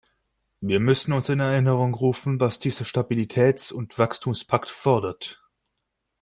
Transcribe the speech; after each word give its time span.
Wir 0.61 0.79
müssen 0.79 1.13
uns 1.13 1.29
in 1.29 1.39
Erinnerung 1.39 1.93
rufen, 1.93 2.39
was 2.39 2.57
dieser 2.57 2.85
Stabilitätsund 2.85 3.99
Wachstumspakt 3.99 4.71
fordert. 4.71 5.45